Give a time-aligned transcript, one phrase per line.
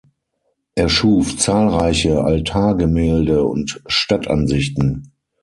[0.73, 5.11] Er schuf zahlreiche Altargemälde und Stadtansichten.